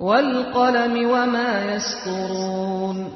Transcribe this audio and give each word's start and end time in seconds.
vel 0.00 0.52
kalemi 0.52 1.08
ve 1.08 1.26
ma 1.26 1.58
yasturun 1.70 3.07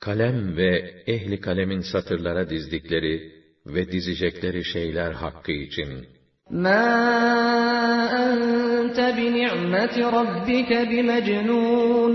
kalem 0.00 0.56
ve 0.56 1.02
ehli 1.06 1.40
kalemin 1.40 1.80
satırlara 1.80 2.50
dizdikleri 2.50 3.32
ve 3.66 3.92
dizecekleri 3.92 4.64
şeyler 4.64 5.12
hakkı 5.12 5.52
için. 5.52 6.06
مَا 6.50 6.86
أَنْتَ 8.24 8.98
بِنِعْمَةِ 9.18 9.96
رَبِّكَ 10.18 10.70
بِمَجْنُونَ 10.90 12.12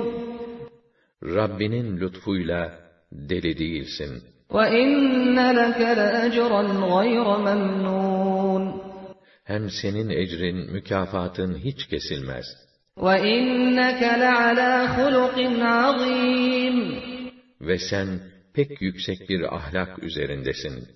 Rabbinin 1.24 2.00
lütfuyla 2.00 2.80
deli 3.12 3.58
değilsin. 3.58 4.24
وَإِنَّ 4.50 5.38
لَكَ 5.60 5.80
لَأَجْرًا 6.00 6.64
غَيْرَ 6.96 7.28
مَمْنُونَ 7.48 8.82
Hem 9.44 9.70
senin 9.70 10.10
ecrin, 10.10 10.72
mükafatın 10.72 11.58
hiç 11.58 11.88
kesilmez. 11.88 12.46
وَإِنَّكَ 12.98 14.02
لَعَلَى 14.02 14.88
خُلُقٍ 14.96 15.38
عَظِيمٍ 15.62 17.15
ve 17.61 17.79
sen 17.79 18.21
pek 18.55 18.83
yüksek 18.83 19.29
bir 19.29 19.57
ahlak 19.57 20.03
üzerindesin. 20.03 20.89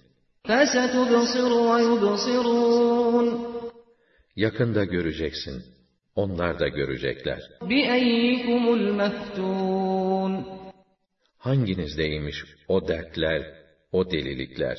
Yakında 4.37 4.85
göreceksin. 4.85 5.63
Onlar 6.17 6.59
da 6.59 6.69
görecekler. 6.69 7.41
Hanginizdeymiş 11.39 12.45
o 12.69 12.89
dertler, 12.89 13.43
o 13.93 14.11
delilikler? 14.11 14.79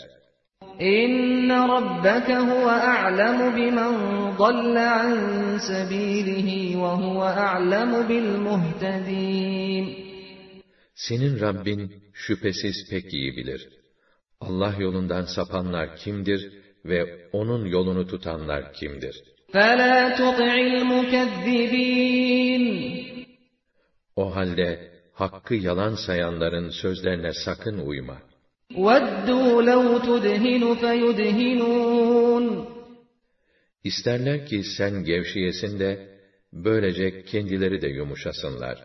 İnne 0.80 1.68
rabbeke 1.68 2.36
huve 2.36 2.72
a'lemu 2.72 3.56
bimen 3.56 3.94
dalle 4.40 4.80
an 4.80 5.58
sebilihi 5.58 6.78
ve 6.82 6.88
huve 6.88 7.24
a'lemu 7.24 8.10
bil 8.10 8.38
muhtedin. 8.38 10.11
Senin 11.01 11.41
Rabbin 11.41 12.03
şüphesiz 12.13 12.91
pek 12.91 13.15
iyi 13.15 13.37
bilir. 13.37 13.69
Allah 14.41 14.75
yolundan 14.79 15.25
sapanlar 15.25 15.97
kimdir 15.97 16.53
ve 16.85 17.29
onun 17.33 17.67
yolunu 17.67 18.07
tutanlar 18.07 18.73
kimdir? 18.73 19.23
فَلَا 19.53 20.17
تُطِعِ 20.21 20.55
الْمُكَذِّبِينَ 20.73 22.65
O 24.17 24.37
halde 24.37 24.91
hakkı 25.13 25.55
yalan 25.55 25.95
sayanların 26.07 26.71
sözlerine 26.71 27.33
sakın 27.33 27.79
uyma. 27.79 28.19
وَدُّوا 28.71 29.63
لَوْ 29.71 30.01
تُدْهِنُ 30.09 30.77
فَيُدْهِنُونَ 30.83 32.67
İsterler 33.85 34.47
ki 34.47 34.63
sen 34.79 35.05
gevşeyesin 35.05 35.79
de 35.79 36.19
böylece 36.53 37.25
kendileri 37.25 37.83
de 37.83 37.89
yumuşasınlar. 37.89 38.85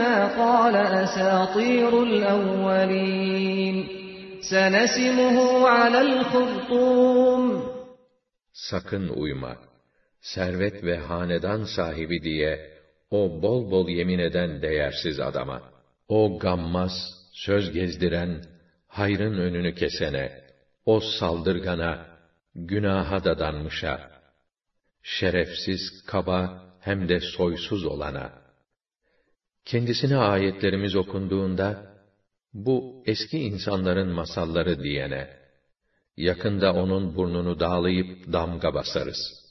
قَالَ 0.42 0.76
أَسَاطِيرُ 1.04 1.92
الْأَوَّلِينَ 2.08 3.76
سَنَسِمُهُ 4.52 5.36
عَلَى 5.68 6.00
الْخُرْطُومِ 6.08 7.42
Sakın 8.52 9.08
uyma. 9.08 9.56
Servet 10.20 10.84
ve 10.84 10.98
hanedan 10.98 11.64
sahibi 11.76 12.22
diye 12.22 12.70
o 13.10 13.42
bol 13.42 13.70
bol 13.70 13.88
yemin 13.88 14.18
eden 14.18 14.62
değersiz 14.62 15.20
adama. 15.20 15.62
O 16.08 16.38
gammaz, 16.38 16.92
söz 17.32 17.72
gezdiren, 17.72 18.44
hayrın 18.88 19.38
önünü 19.38 19.74
kesene, 19.74 20.42
o 20.84 21.00
saldırgana, 21.00 22.06
günaha 22.54 23.24
dadanmışa, 23.24 24.10
şerefsiz, 25.02 26.04
kaba 26.06 26.62
hem 26.80 27.08
de 27.08 27.20
soysuz 27.20 27.84
olana. 27.84 28.32
Kendisine 29.65 30.17
ayetlerimiz 30.17 30.95
okunduğunda, 30.95 31.91
bu 32.53 33.03
eski 33.05 33.39
insanların 33.39 34.07
masalları 34.07 34.83
diyene, 34.83 35.27
yakında 36.17 36.73
onun 36.73 37.15
burnunu 37.15 37.59
dağlayıp 37.59 38.33
damga 38.33 38.73
basarız. 38.73 39.41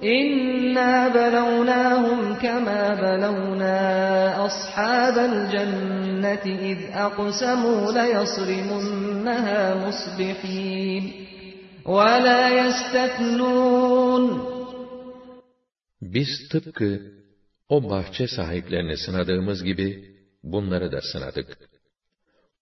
İnna 0.00 1.14
belawnahum 1.14 2.38
kema 2.38 2.98
belawna 3.02 3.78
ashabal 4.46 5.50
cenneti 5.50 6.50
iz 6.50 6.78
aqsamu 6.96 7.94
la 7.94 8.04
yasrimunha 8.04 9.74
musbihin 9.84 11.04
ve 11.86 12.22
la 12.24 12.48
yesteknun 12.48 14.24
Biz 16.02 16.48
tıpkı 16.50 17.21
o 17.71 17.89
bahçe 17.89 18.27
sahiplerini 18.27 18.97
sınadığımız 18.97 19.63
gibi 19.63 20.15
bunları 20.43 20.91
da 20.91 21.01
sınadık. 21.01 21.57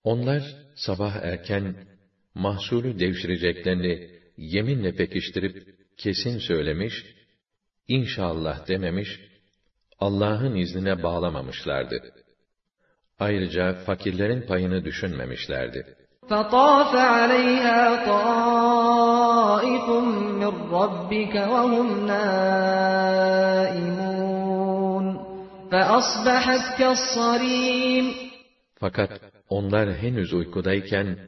Onlar 0.04 0.44
sabah 0.76 1.16
erken 1.16 1.76
mahsulü 2.36 3.00
devşireceklerini 3.00 4.10
yeminle 4.38 4.96
pekiştirip 4.96 5.76
kesin 5.98 6.38
söylemiş, 6.38 7.06
inşallah 7.88 8.68
dememiş, 8.68 9.20
Allah'ın 10.00 10.56
iznine 10.56 11.04
bağlamamışlardı. 11.04 12.14
Ayrıca 13.20 13.74
fakirlerin 13.74 14.42
payını 14.42 14.86
düşünmemişlerdi. 14.86 15.96
فَطَافَ 16.30 16.94
عَلَيْهَا 16.96 18.06
طَائِفٌ 18.06 19.88
مِّن 20.42 20.54
رَّبِّكَ 20.78 21.36
وَهُمْ 21.54 21.88
نَائِمُونَ 22.08 22.86
فَأَصْبَحَتْ 23.26 24.19
كَالصَّرِيمِ 24.19 24.19
fakat 28.81 29.11
onlar 29.49 29.95
henüz 29.95 30.33
uykudayken, 30.33 31.19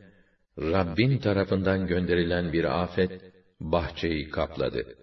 Rabbin 0.58 1.18
tarafından 1.18 1.86
gönderilen 1.86 2.52
bir 2.52 2.82
afet, 2.82 3.12
bahçeyi 3.60 4.30
kapladı. 4.30 4.96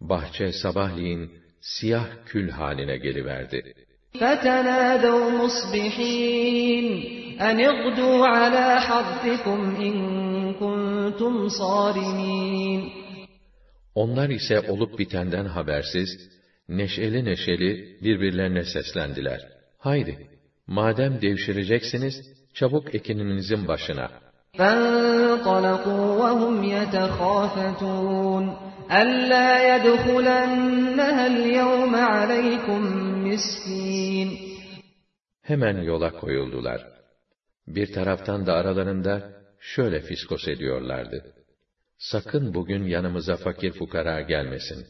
Bahçe 0.00 0.52
sabahleyin 0.52 1.30
siyah 1.60 2.06
kül 2.26 2.50
haline 2.50 2.96
geliverdi. 2.96 3.74
فَتَنَادَوْا 4.20 5.26
مُصْبِحِينَ 5.40 6.86
أَنِ 7.48 7.58
اغْدُوا 7.72 8.18
عَلَى 8.36 8.68
حَرْثِكُمْ 8.88 9.60
اِنْ 9.86 9.94
كُنْتُمْ 10.60 11.48
صَارِمِينَ 11.48 12.80
Onlar 13.94 14.28
ise 14.28 14.60
olup 14.60 14.98
bitenden 14.98 15.44
habersiz, 15.44 16.35
neşeli 16.69 17.25
neşeli 17.25 17.97
birbirlerine 18.03 18.63
seslendiler. 18.63 19.41
Haydi, 19.77 20.27
madem 20.67 21.21
devşireceksiniz, 21.21 22.15
çabuk 22.53 22.95
ekininizin 22.95 23.67
başına. 23.67 24.11
فَانطَلَقُوا 24.57 26.07
وَهُمْ 26.21 26.55
يَتَخَافَتُونَ 26.75 28.45
أَلَّا 29.01 29.49
يَدْخُلَنَّهَا 29.71 31.23
الْيَوْمَ 31.33 31.93
عَلَيْكُمْ 32.15 32.81
مِسْكِينٌ 33.27 34.29
Hemen 35.41 35.81
yola 35.81 36.11
koyuldular. 36.11 36.87
Bir 37.67 37.93
taraftan 37.93 38.45
da 38.45 38.53
aralarında 38.53 39.31
şöyle 39.59 40.01
fiskos 40.01 40.47
ediyorlardı. 40.47 41.33
Sakın 41.97 42.53
bugün 42.53 42.83
yanımıza 42.83 43.37
fakir 43.37 43.71
fukara 43.71 44.21
gelmesin. 44.21 44.87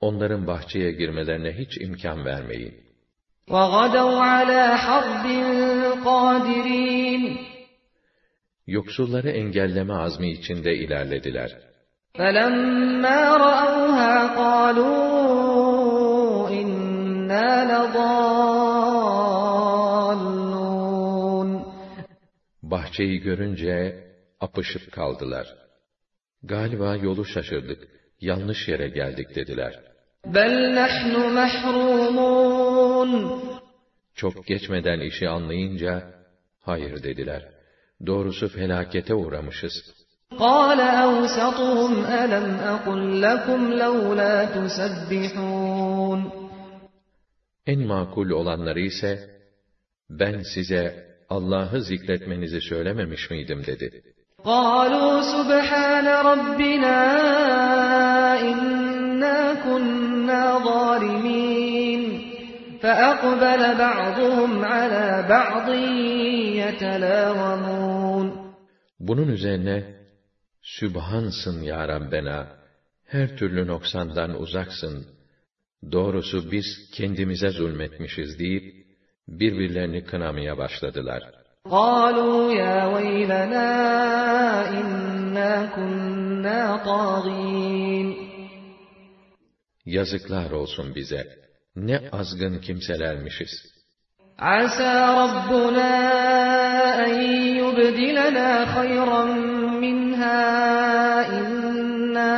Onların 0.00 0.46
bahçeye 0.46 0.92
girmelerine 0.92 1.52
hiç 1.52 1.78
imkan 1.80 2.24
vermeyin. 2.24 2.84
وَغَدَوْا 3.48 4.20
عَلَى 4.20 4.76
حَرْدٍ 4.76 5.26
قَادِرِينَ 6.04 7.54
yoksulları 8.66 9.30
engelleme 9.30 9.94
azmi 9.94 10.30
içinde 10.30 10.74
ilerlediler. 10.74 11.50
فَلَمَّا 12.18 13.36
رَأَوْهَا 13.46 14.14
قَالُوا 14.36 14.88
إِنَّا 16.60 17.48
لَضَالُّونَ 17.72 18.14
Bahçeyi 22.62 23.18
görünce 23.18 24.04
apışıp 24.40 24.92
kaldılar. 24.92 25.46
Galiba 26.42 26.96
yolu 26.96 27.24
şaşırdık, 27.24 27.88
yanlış 28.20 28.68
yere 28.68 28.88
geldik 28.88 29.34
dediler. 29.34 29.80
بَلْ 30.26 30.74
نَحْنُ 30.80 31.14
مَحْرُومُونَ 31.38 33.12
Çok 34.14 34.46
geçmeden 34.46 35.00
işi 35.00 35.28
anlayınca, 35.28 36.14
hayır 36.60 37.02
dediler. 37.02 37.48
Doğrusu 38.06 38.48
felakete 38.48 39.14
uğramışız. 39.14 39.94
قَالَ 40.30 40.80
أَوْسَطُهُمْ 41.06 41.94
أَلَمْ 42.22 42.46
أَقُلْ 42.74 43.00
لَكُمْ 43.26 43.60
لَوْلَا 43.82 44.34
تُسَبِّحُونَ 44.54 46.20
En 47.66 47.80
makul 47.80 48.30
olanları 48.30 48.80
ise, 48.80 49.30
ben 50.10 50.42
size 50.54 51.14
Allah'ı 51.28 51.82
zikretmenizi 51.82 52.60
söylememiş 52.60 53.30
miydim 53.30 53.66
dedi. 53.66 54.02
قَالُوا 54.44 55.20
سُبْحَانَ 55.34 56.06
رَبِّنَا 56.30 56.98
إِنَّا 58.50 59.38
كُنَّا 59.64 60.42
ظَالِمِينَ 60.68 62.02
فَأَقْبَلَ 62.82 63.62
بَعْضُهُمْ 63.84 64.64
عَلَى 64.64 65.06
بَعْضٍ 65.34 65.68
يَتَلَاوَمُونَ 66.62 68.26
Bunun 69.00 69.28
üzerine, 69.28 69.94
Sübhansın 70.62 71.62
ya 71.62 71.88
Rabbena, 71.88 72.46
her 73.04 73.36
türlü 73.36 73.66
noksandan 73.66 74.40
uzaksın. 74.40 75.06
Doğrusu 75.92 76.50
biz 76.50 76.90
kendimize 76.94 77.50
zulmetmişiz 77.50 78.38
deyip, 78.38 78.86
birbirlerini 79.28 80.04
kınamaya 80.04 80.58
başladılar. 80.58 81.37
قَالُوا 81.70 82.52
يَا 82.52 82.86
وَيْلَنَا 82.86 83.68
إِنَّا 84.80 85.66
كُنَّا 85.76 86.76
طَاغِينَ 86.84 88.08
Yazıklar 89.86 90.50
olsun 90.50 90.94
bize. 90.94 91.26
Ne 91.76 92.00
azgın 92.12 92.60
kimselermişiz. 92.60 93.74
عَسَى 94.38 94.94
رَبُّنَا 95.22 95.92
أَن 97.06 97.14
يُبْدِلَنَا 97.62 98.50
خَيْرًا 98.74 99.24
مِنْهَا 99.84 100.40
إِنَّا 101.40 102.34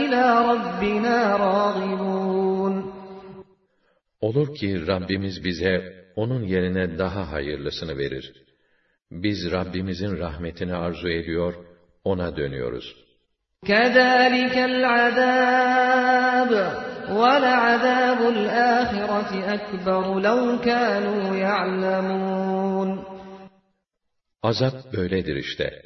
إِلَى 0.00 0.24
رَبِّنَا 0.50 1.36
راغبون 1.36 2.92
Olur 4.20 4.54
ki 4.54 4.86
Rabbimiz 4.86 5.44
bize 5.44 6.02
onun 6.16 6.42
yerine 6.42 6.98
daha 6.98 7.32
hayırlısını 7.32 7.98
verir. 7.98 8.32
Biz 9.10 9.52
Rabbimizin 9.52 10.18
rahmetini 10.18 10.74
arzu 10.74 11.08
ediyor, 11.08 11.54
ona 12.04 12.36
dönüyoruz. 12.36 12.96
كَذَٰلِكَ 13.66 14.56
الْعَذَابُ 14.72 16.50
وَلَعَذَابُ 17.20 18.20
الْآخِرَةِ 18.36 19.30
أَكْبَرُ 19.56 20.04
لَوْ 20.26 20.40
كَانُوا 20.66 21.36
يَعْلَمُونَ 21.46 22.90
Azap 24.42 24.92
böyledir 24.92 25.36
işte. 25.36 25.82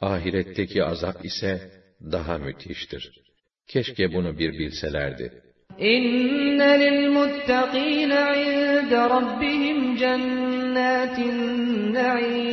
Ahiretteki 0.00 0.84
azap 0.84 1.24
ise 1.24 1.70
daha 2.12 2.38
müthiştir. 2.38 3.22
Keşke 3.66 4.12
bunu 4.14 4.38
bir 4.38 4.52
bilselerdi. 4.52 5.42
إِنَّ 5.80 6.60
لِلْمُتَّقِينَ 6.82 8.12
عِندَ 8.12 8.92
رَبِّهِمْ 9.16 9.78
جَنَّاتِ 10.02 11.18
النَّعِيمِ 11.32 12.52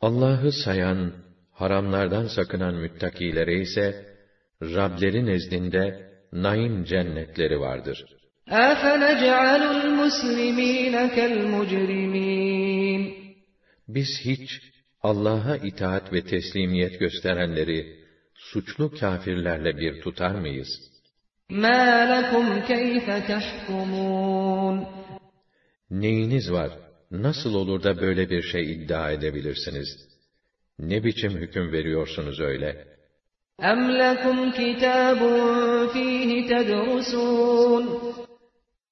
Allah'ı 0.00 0.52
sayan, 0.52 1.12
haramlardan 1.52 2.26
sakınan 2.26 2.74
müttakilere 2.74 3.60
ise, 3.60 4.06
Rableri 4.62 5.26
nezdinde 5.26 6.10
naim 6.32 6.84
cennetleri 6.84 7.60
vardır. 7.60 8.04
أَفَنَجْعَلُ 8.48 9.62
الْمُسْلِمِينَ 9.76 10.94
كَالْمُجْرِمِينَ 11.16 13.02
Biz 13.88 14.08
hiç 14.24 14.60
Allah'a 15.02 15.56
itaat 15.56 16.12
ve 16.12 16.24
teslimiyet 16.24 17.00
gösterenleri 17.00 17.96
suçlu 18.34 18.90
kâfirlerle 18.90 19.76
bir 19.76 20.00
tutar 20.00 20.34
mıyız? 20.34 20.68
مَا 21.50 22.06
لَكُمْ 22.12 22.60
كَيْفَ 22.66 23.06
تَحْكُمُونَ 23.30 24.86
Neyiniz 25.90 26.52
var? 26.52 26.70
Nasıl 27.10 27.54
olur 27.54 27.82
da 27.82 28.00
böyle 28.00 28.30
bir 28.30 28.42
şey 28.42 28.72
iddia 28.72 29.10
edebilirsiniz? 29.10 29.88
Ne 30.78 31.04
biçim 31.04 31.30
hüküm 31.30 31.72
veriyorsunuz 31.72 32.40
öyle? 32.40 32.92
أَمْ 33.60 33.80
لَكُمْ 34.02 34.52
كِتَابٌ 34.52 35.20
فِيهِ 35.92 36.48
تَدْرُسُونَ 36.48 37.84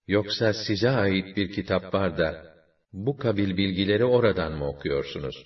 Yoksa 0.08 0.52
size 0.52 0.90
ait 0.90 1.36
bir 1.36 1.52
kitap 1.52 1.94
var 1.94 2.18
da, 2.18 2.54
bu 2.92 3.16
kabil 3.16 3.56
bilgileri 3.56 4.04
oradan 4.04 4.52
mı 4.52 4.68
okuyorsunuz? 4.68 5.36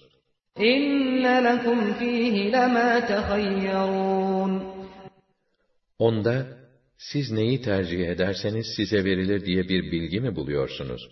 إِنَّ 0.59 1.25
لَكُمْ 1.49 1.79
فِيهِ 1.99 2.51
لَمَا 2.51 3.01
تَخَيَّرُونَ 3.11 4.75
Onda, 5.99 6.65
siz 6.99 7.33
neyi 7.33 7.63
tercih 7.63 8.09
ederseniz 8.09 8.67
size 8.77 9.05
verilir 9.05 9.45
diye 9.45 9.69
bir 9.69 9.93
bilgi 9.93 10.21
mi 10.21 10.37
buluyorsunuz? 10.37 11.03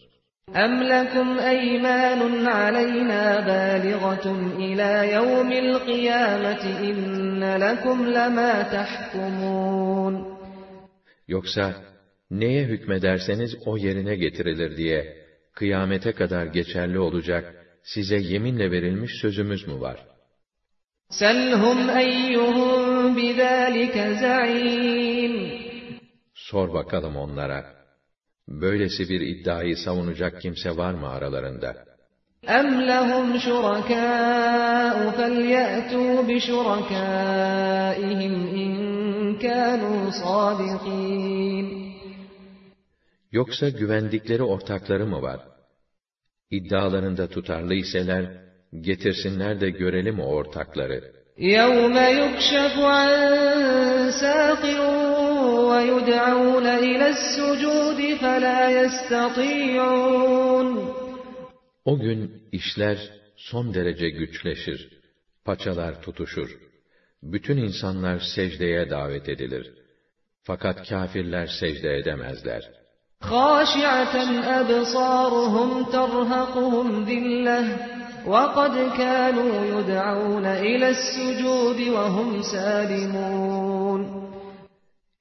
أَمْ 0.64 0.73
لَكُمْ 0.82 1.29
أَيْمَانٌ 1.38 2.46
عَلَيْنَا 2.46 3.25
بَالِغَةٌ 3.49 4.26
إِلَى 4.67 4.93
يَوْمِ 5.17 5.50
الْقِيَامَةِ 5.64 6.64
إِنَّ 6.88 7.43
لَكُمْ 7.64 7.99
لَمَا 8.17 8.52
تَحْكُمُونَ 8.76 10.14
Yoksa, 11.29 11.75
neye 12.31 12.64
hükmederseniz 12.64 13.56
o 13.67 13.76
yerine 13.76 14.17
getirilir 14.17 14.76
diye, 14.76 15.17
kıyamete 15.55 16.12
kadar 16.12 16.46
geçerli 16.46 16.99
olacak, 16.99 17.55
size 17.82 18.17
yeminle 18.17 18.70
verilmiş 18.70 19.12
sözümüz 19.20 19.67
mü 19.69 19.81
var? 19.81 20.06
سَلْهُمْ 21.11 21.79
أَيُّهُمْ 21.90 23.17
بِذَٰلِكَ 23.17 23.96
زَعِيمٌ 24.22 25.66
Sor 26.46 26.74
bakalım 26.74 27.17
onlara. 27.17 27.65
Böylesi 28.48 29.08
bir 29.08 29.20
iddiayı 29.20 29.77
savunacak 29.77 30.41
kimse 30.41 30.77
var 30.77 30.94
mı 30.94 31.08
aralarında? 31.08 31.93
أَمْ 32.46 32.69
لَهُمْ 32.91 33.39
شُرَكَاءُ 33.46 34.96
فَلْيَأْتُوا 35.19 36.15
بِشُرَكَائِهِمْ 36.29 37.55
إِن 38.62 38.72
كَانُوا 39.39 40.03
صَادِقِينَ 40.22 41.67
Yoksa 43.32 43.69
güvendikleri 43.69 44.43
ortakları 44.43 45.06
mı 45.06 45.22
var? 45.22 45.41
İddialarında 46.51 47.29
tutarlı 47.29 47.74
iseler, 47.74 48.24
getirsinler 48.81 49.60
de 49.60 49.70
görelim 49.70 50.20
o 50.20 50.27
ortakları. 50.27 51.12
يَوْمَ 51.39 51.96
يُكْشَفُ 52.20 52.74
عَن 52.79 54.10
سَاقٍ 54.10 54.65
وَيُدْعَوْنَ 55.70 56.67
إِلَى 56.67 57.06
السُّجُودِ 57.17 58.01
فَلَا 58.22 58.60
يَسْتَطِيعُونَ 58.79 60.69
O 61.84 61.98
gün 61.98 62.43
işler 62.53 62.98
son 63.36 63.74
derece 63.74 64.08
güçleşir. 64.08 64.89
Paçalar 65.44 66.03
tutuşur. 66.03 66.58
Bütün 67.22 67.56
insanlar 67.56 68.19
secdeye 68.34 68.91
davet 68.91 69.29
edilir. 69.29 69.72
Fakat 70.43 70.89
kâfirler 70.89 71.46
secde 71.60 71.96
edemezler. 71.98 72.70
خَاشِعَةً 73.31 74.15
أَبْصَارُهُمْ 74.60 75.70
تَرْهَقُهُمْ 75.96 76.89
ذِلَّةٌ 77.10 77.62
وَقَدْ 78.27 78.74
كَانُوا 79.01 79.55
يُدْعَوْنَ 79.74 80.46
إِلَى 80.46 80.89
السُّجُودِ 80.96 81.79
وَهُمْ 81.96 82.43
سَالِمُونَ 82.43 84.01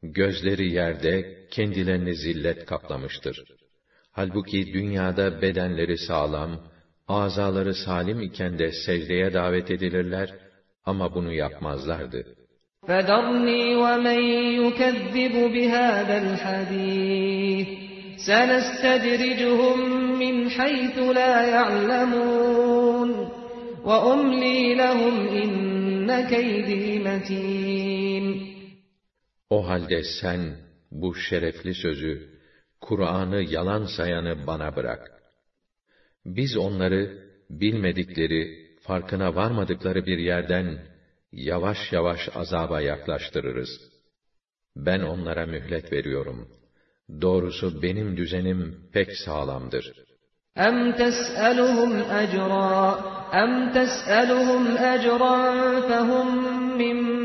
Gözleri 0.06 0.72
yerde, 0.72 1.46
kendilerini 1.51 2.15
zillet 2.15 2.65
kaplamıştır. 2.65 3.44
Halbuki 4.12 4.74
dünyada 4.74 5.41
bedenleri 5.41 5.98
sağlam, 5.98 6.51
azaları 7.08 7.74
salim 7.75 8.22
iken 8.22 8.60
de 8.60 8.72
secdeye 8.86 9.34
davet 9.34 9.72
edilirler 9.72 10.30
ama 10.86 11.15
bunu 11.15 11.34
yapmazlardı. 11.34 12.25
فَذَرْنِي 12.88 13.63
وَمَن 13.84 14.22
يُكَذِّبُ 14.62 15.36
بِهَذَا 15.56 16.15
الْحَدِيثِ 16.24 17.68
سَنَسْتَدْرِجُهُم 18.27 19.80
مِّنْ 20.24 20.36
حَيْثُ 20.50 20.98
لَا 21.20 21.36
يَعْلَمُونَ 21.56 23.10
وَأُمْلِي 23.88 24.60
لَهُمْ 24.82 25.15
اِنَّ 25.44 26.10
كَيْدِي 26.34 27.00
مَتِينٌ 27.08 28.25
O 29.50 29.68
halde 29.68 30.03
sen 30.22 30.58
bu 30.91 31.15
şerefli 31.15 31.74
sözü, 31.74 32.30
Kur'an'ı 32.82 33.41
yalan 33.41 33.86
sayanı 33.86 34.48
bana 34.48 34.75
bırak. 34.75 35.12
Biz 36.25 36.58
onları 36.58 37.27
bilmedikleri, 37.50 38.68
farkına 38.82 39.36
varmadıkları 39.36 40.06
bir 40.06 40.18
yerden 40.18 40.80
yavaş 41.32 41.91
yavaş 41.91 42.30
azaba 42.36 42.82
yaklaştırırız. 42.82 43.70
Ben 44.75 45.00
onlara 45.00 45.46
mühlet 45.46 45.94
veriyorum. 45.94 46.48
Doğrusu 47.22 47.82
benim 47.82 48.18
düzenim 48.18 48.89
pek 48.94 49.18
sağlamdır. 49.25 49.94
اَمْ 50.58 50.77
تَسْأَلُهُمْ 51.01 51.91
اَجْرًا 52.22 52.74
اَمْ 53.44 53.51
تَسْأَلُهُمْ 53.77 54.63
اَجْرًا 54.94 55.38
فَهُمْ 55.89 56.27
مِنْ 56.82 56.98
مَغْرَمٍ 57.12 57.25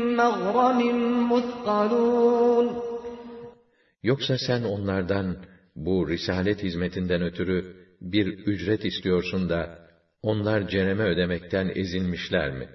Yoksa 4.02 4.34
sen 4.46 4.62
onlardan 4.62 5.36
bu 5.76 6.08
risalet 6.08 6.62
hizmetinden 6.62 7.22
ötürü 7.22 7.64
bir 8.00 8.26
ücret 8.46 8.84
istiyorsun 8.84 9.48
da 9.48 9.78
onlar 10.22 10.68
cereme 10.68 11.04
ödemekten 11.04 11.72
ezilmişler 11.74 12.50
mi? 12.50 12.68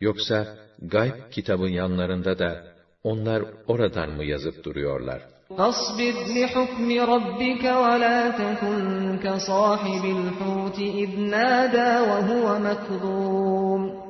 Yoksa 0.00 0.46
gayb 0.82 1.14
kitabı 1.30 1.68
yanlarında 1.68 2.38
da 2.38 2.60
onlar 3.02 3.42
oradan 3.66 4.10
mı 4.10 4.24
yazıp 4.24 4.64
duruyorlar? 4.64 5.22
فاصبر 5.49 6.13
لحكم 6.35 6.87
ربك 7.13 7.63
ولا 7.63 8.19
تكن 8.31 9.19
كصاحب 9.23 10.03
الحوت 10.17 10.79
إذ 10.79 11.19
نادى 11.19 11.91
وهو 12.09 12.59
مكظوم 12.59 14.05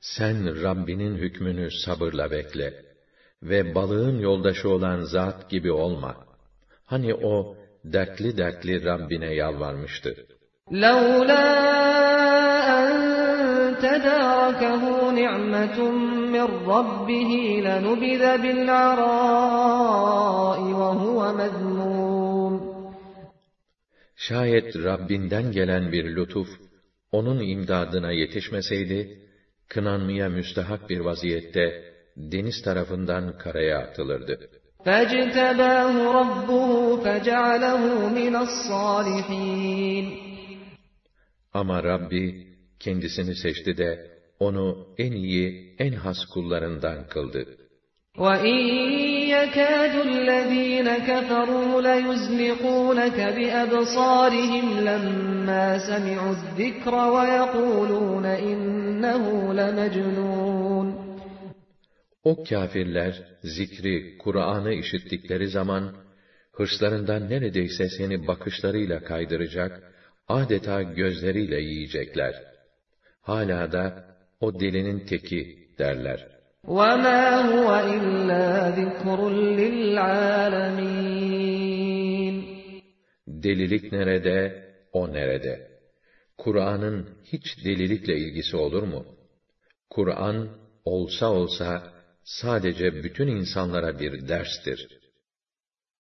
Sen 0.00 0.62
Rabbinin 0.62 1.16
hükmünü 1.16 1.68
sabırla 1.70 2.30
bekle 2.30 2.74
ve 3.42 3.74
balığın 3.74 4.18
yoldaşı 4.18 4.68
olan 4.68 5.00
zat 5.00 5.50
gibi 5.50 5.72
olma. 5.72 6.16
Hani 6.86 7.14
o 7.14 7.56
dertli 7.84 8.36
dertli 8.36 8.84
Rabbine 8.84 9.34
yalvarmıştı. 9.34 10.26
لولا 10.70 11.46
أن 12.78 12.90
تداركه 13.84 14.82
نعمة 15.20 15.78
من 16.34 16.48
ربه 16.66 17.30
لنبذ 17.66 18.22
بالعراء 18.42 19.80
وهو 20.80 21.18
مذموم 21.32 22.54
Şayet 24.28 24.76
Rabbinden 24.76 25.52
gelen 25.52 25.92
bir 25.92 26.16
lütuf, 26.16 26.48
onun 27.12 27.40
imdadına 27.40 28.12
yetişmeseydi, 28.12 29.18
kınanmaya 29.68 30.28
müstehak 30.28 30.90
bir 30.90 31.00
vaziyette, 31.00 31.84
deniz 32.16 32.62
tarafından 32.62 33.38
karaya 33.38 33.78
atılırdı. 33.78 34.50
فاجتباه 34.86 35.92
ربه 36.20 36.96
فجعله 37.04 37.82
من 38.18 38.34
الصالحين 38.46 40.06
Ama 41.52 41.82
Rabbi, 41.82 42.46
kendisini 42.80 43.34
seçti 43.34 43.76
de, 43.76 44.13
onu 44.40 44.86
en 44.98 45.12
iyi, 45.12 45.74
en 45.78 45.92
has 45.92 46.24
kullarından 46.34 47.08
kıldı. 47.08 47.46
وَإِنْ 48.18 48.58
يَكَادُ 49.36 49.94
الَّذ۪ينَ 50.10 50.88
كَفَرُوا 51.08 51.72
لَيُزْلِقُونَكَ 51.88 53.18
بِأَبْصَارِهِمْ 53.36 54.66
لَمَّا 54.88 55.66
سَمِعُوا 55.88 56.32
الذِّكْرَ 56.38 56.94
وَيَقُولُونَ 57.14 58.26
إِنَّهُ 58.50 59.24
لَمَجْنُونَ 59.60 60.88
O 62.24 62.44
kâfirler, 62.44 63.22
zikri, 63.42 64.18
Kur'an'ı 64.18 64.72
işittikleri 64.72 65.48
zaman, 65.48 65.94
hırslarından 66.52 67.30
neredeyse 67.30 67.88
seni 67.98 68.26
bakışlarıyla 68.26 69.04
kaydıracak, 69.04 69.92
adeta 70.28 70.82
gözleriyle 70.82 71.60
yiyecekler. 71.60 72.34
Hala 73.22 73.72
da, 73.72 74.04
o 74.40 74.60
delinin 74.60 75.06
teki 75.06 75.68
derler. 75.78 76.40
وَمَا 76.64 77.22
هُوَ 77.50 77.68
إِلَّا 77.96 78.46
ذِكْرٌ 78.80 79.18
لِلْعَالَمِينَ 79.60 81.10
Delilik 83.26 83.92
nerede, 83.92 84.64
o 84.92 85.12
nerede? 85.12 85.70
Kur'an'ın 86.38 87.08
hiç 87.24 87.64
delilikle 87.64 88.16
ilgisi 88.16 88.56
olur 88.56 88.82
mu? 88.82 89.06
Kur'an, 89.90 90.48
olsa 90.84 91.30
olsa, 91.30 91.92
sadece 92.24 93.04
bütün 93.04 93.26
insanlara 93.26 94.00
bir 94.00 94.28
derstir. 94.28 94.88